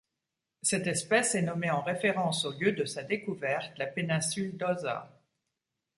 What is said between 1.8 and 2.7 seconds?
référence au